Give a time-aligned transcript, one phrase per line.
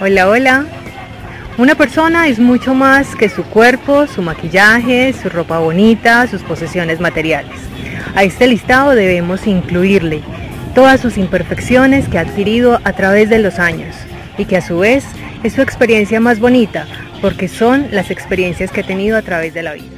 [0.00, 0.64] Hola, hola.
[1.56, 6.98] Una persona es mucho más que su cuerpo, su maquillaje, su ropa bonita, sus posesiones
[6.98, 7.52] materiales.
[8.16, 10.20] A este listado debemos incluirle
[10.74, 13.94] todas sus imperfecciones que ha adquirido a través de los años
[14.36, 15.04] y que a su vez
[15.44, 16.88] es su experiencia más bonita
[17.22, 19.96] porque son las experiencias que ha tenido a través de la vida.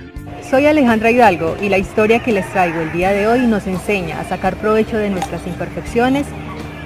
[0.51, 4.21] Soy Alejandra Hidalgo y la historia que les traigo el día de hoy nos enseña
[4.21, 6.27] a sacar provecho de nuestras imperfecciones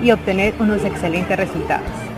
[0.00, 2.09] y obtener unos excelentes resultados.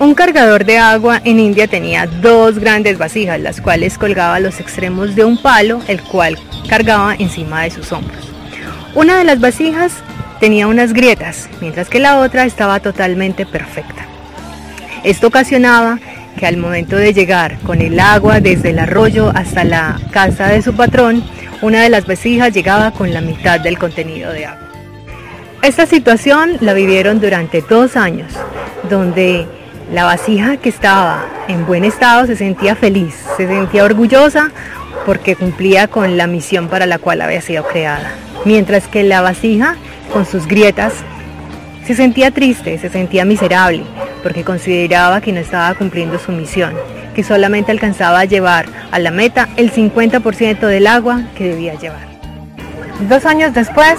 [0.00, 4.60] Un cargador de agua en India tenía dos grandes vasijas, las cuales colgaba a los
[4.60, 6.38] extremos de un palo, el cual
[6.68, 8.30] cargaba encima de sus hombros.
[8.94, 9.94] Una de las vasijas
[10.38, 14.06] tenía unas grietas, mientras que la otra estaba totalmente perfecta.
[15.02, 15.98] Esto ocasionaba
[16.38, 20.62] que al momento de llegar con el agua desde el arroyo hasta la casa de
[20.62, 21.24] su patrón,
[21.60, 24.68] una de las vasijas llegaba con la mitad del contenido de agua.
[25.62, 28.32] Esta situación la vivieron durante dos años,
[28.88, 29.57] donde
[29.92, 34.50] la vasija que estaba en buen estado se sentía feliz, se sentía orgullosa
[35.06, 38.12] porque cumplía con la misión para la cual había sido creada.
[38.44, 39.76] Mientras que la vasija,
[40.12, 40.92] con sus grietas,
[41.86, 43.82] se sentía triste, se sentía miserable,
[44.22, 46.74] porque consideraba que no estaba cumpliendo su misión,
[47.14, 52.06] que solamente alcanzaba a llevar a la meta el 50% del agua que debía llevar.
[53.08, 53.96] Dos años después,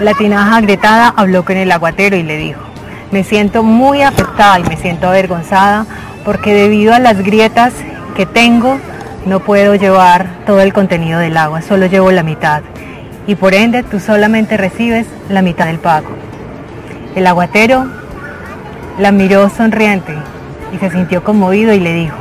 [0.00, 2.60] la tinaja agrietada habló con el aguatero y le dijo,
[3.10, 5.86] me siento muy afectada y me siento avergonzada
[6.24, 7.72] porque debido a las grietas
[8.16, 8.78] que tengo
[9.26, 12.62] no puedo llevar todo el contenido del agua, solo llevo la mitad
[13.26, 16.08] y por ende tú solamente recibes la mitad del pago.
[17.14, 17.86] El aguatero
[18.98, 20.14] la miró sonriente
[20.72, 22.16] y se sintió conmovido y le dijo,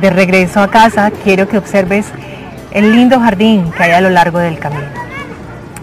[0.00, 2.06] de regreso a casa quiero que observes
[2.70, 4.88] el lindo jardín que hay a lo largo del camino.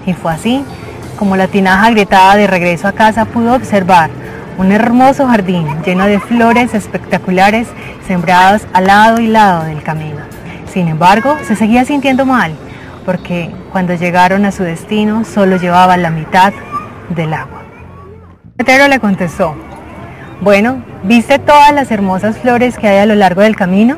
[0.06, 0.64] Y fue así
[1.18, 4.10] como la tinaja agrietada de regreso a casa pudo observar
[4.58, 7.68] un hermoso jardín lleno de flores espectaculares
[8.08, 10.20] sembradas al lado y lado del camino.
[10.72, 12.54] Sin embargo, se seguía sintiendo mal
[13.06, 16.54] porque cuando llegaron a su destino solo llevaba la mitad
[17.10, 17.64] del agua.
[18.58, 19.56] Petero le contestó,
[20.42, 23.98] bueno, ¿viste todas las hermosas flores que hay a lo largo del camino?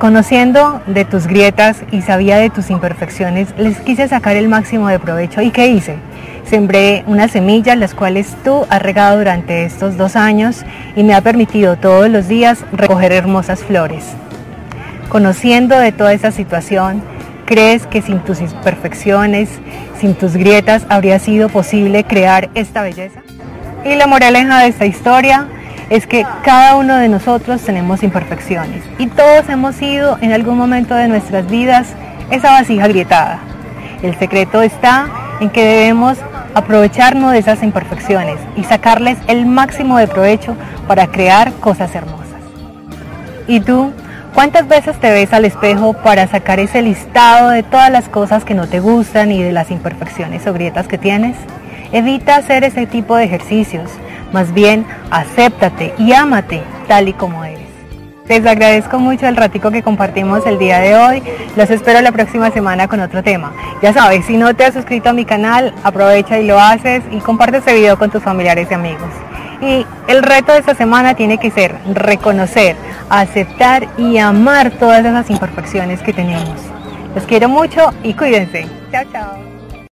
[0.00, 4.98] Conociendo de tus grietas y sabía de tus imperfecciones, les quise sacar el máximo de
[4.98, 5.42] provecho.
[5.42, 5.96] ¿Y qué hice?
[6.46, 10.64] Sembré unas semillas, las cuales tú has regado durante estos dos años
[10.96, 14.06] y me ha permitido todos los días recoger hermosas flores.
[15.10, 17.02] Conociendo de toda esa situación,
[17.44, 19.50] ¿crees que sin tus imperfecciones,
[20.00, 23.20] sin tus grietas, habría sido posible crear esta belleza?
[23.84, 25.46] Y la moraleja de esta historia
[25.90, 30.94] es que cada uno de nosotros tenemos imperfecciones y todos hemos sido en algún momento
[30.94, 31.88] de nuestras vidas
[32.30, 33.40] esa vasija grietada.
[34.02, 35.08] El secreto está
[35.40, 36.16] en que debemos
[36.54, 40.56] aprovecharnos de esas imperfecciones y sacarles el máximo de provecho
[40.86, 42.20] para crear cosas hermosas.
[43.48, 43.92] ¿Y tú?
[44.32, 48.54] ¿Cuántas veces te ves al espejo para sacar ese listado de todas las cosas que
[48.54, 51.36] no te gustan y de las imperfecciones o grietas que tienes?
[51.90, 53.90] Evita hacer ese tipo de ejercicios.
[54.32, 57.60] Más bien, acéptate y ámate tal y como eres.
[58.30, 61.22] Les agradezco mucho el ratico que compartimos el día de hoy.
[61.56, 63.52] Los espero la próxima semana con otro tema.
[63.82, 67.18] Ya sabes, si no te has suscrito a mi canal, aprovecha y lo haces y
[67.18, 69.10] comparte este video con tus familiares y amigos.
[69.60, 72.76] Y el reto de esta semana tiene que ser reconocer,
[73.08, 76.54] aceptar y amar todas esas imperfecciones que tenemos.
[77.16, 78.68] Los quiero mucho y cuídense.
[78.92, 79.49] Chao, chao.